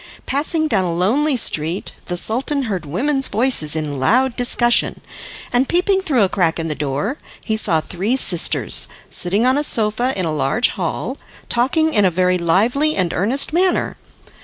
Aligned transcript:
Passing 0.25 0.67
down 0.67 0.83
a 0.83 0.91
lonely 0.91 1.37
street, 1.37 1.91
the 2.07 2.17
Sultan 2.17 2.63
heard 2.63 2.87
women's 2.87 3.27
voices 3.27 3.75
in 3.75 3.99
loud 3.99 4.35
discussion; 4.35 4.99
and 5.53 5.69
peeping 5.69 6.01
through 6.01 6.23
a 6.23 6.27
crack 6.27 6.57
in 6.57 6.69
the 6.69 6.73
door, 6.73 7.19
he 7.45 7.55
saw 7.55 7.81
three 7.81 8.17
sisters, 8.17 8.87
sitting 9.11 9.45
on 9.45 9.59
a 9.59 9.63
sofa 9.63 10.11
in 10.17 10.25
a 10.25 10.33
large 10.33 10.69
hall, 10.69 11.19
talking 11.49 11.93
in 11.93 12.03
a 12.03 12.09
very 12.09 12.39
lively 12.39 12.95
and 12.95 13.13
earnest 13.13 13.53
manner. 13.53 13.95